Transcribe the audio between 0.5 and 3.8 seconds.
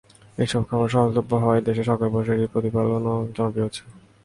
খাবার সহজলভ্য হওয়ায় দেশে শখের বশে এটির প্রতিপালনও জনপ্রিয়